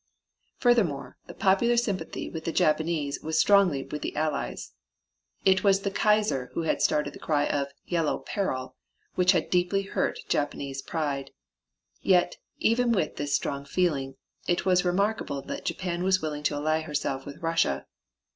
Furthermore, 0.57 1.17
the 1.27 1.35
popular 1.35 1.77
sympathy 1.77 2.27
with 2.27 2.45
the 2.45 2.51
Japanese 2.51 3.21
was 3.21 3.39
strongly 3.39 3.83
with 3.83 4.01
the 4.01 4.15
Allies. 4.15 4.71
It 5.45 5.63
was 5.63 5.81
the 5.81 5.91
Kaiser 5.91 6.49
who 6.55 6.67
started 6.79 7.13
the 7.13 7.19
cry 7.19 7.45
of 7.45 7.67
the 7.67 7.73
"yellow 7.91 8.17
peril," 8.17 8.75
which 9.13 9.33
had 9.33 9.51
deeply 9.51 9.83
hurt 9.83 10.17
Japanese 10.27 10.81
pride. 10.81 11.29
Yet, 12.01 12.37
even 12.57 12.91
with 12.91 13.17
this 13.17 13.35
strong 13.35 13.63
feeling, 13.63 14.15
it 14.47 14.65
was 14.65 14.83
remarkable 14.83 15.43
that 15.43 15.65
Japan 15.65 16.01
was 16.01 16.19
willing 16.19 16.41
to 16.45 16.55
ally 16.55 16.81
herself 16.81 17.23
with 17.27 17.37
Russia. 17.43 17.85